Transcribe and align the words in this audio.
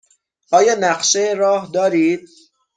آیا 0.57 0.73
نقشه 0.85 1.23
راه 1.41 1.69
دارید؟ 1.73 2.21